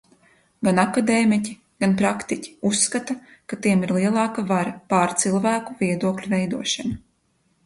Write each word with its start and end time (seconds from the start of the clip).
Gan 0.67 0.79
akadēmiķi, 0.83 1.51
gan 1.83 1.93
praktiķi 1.99 2.53
uzskata, 2.69 3.17
ka 3.53 3.61
tiem 3.67 3.85
ir 3.89 3.95
lielāka 3.99 4.45
vara 4.53 4.75
pār 4.95 5.15
cilvēku 5.27 5.77
viedokļu 5.85 6.35
veidošanu. 6.35 6.99